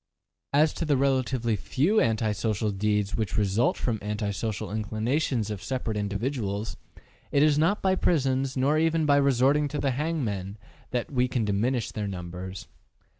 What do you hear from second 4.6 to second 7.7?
inclinations of separate individuals, it is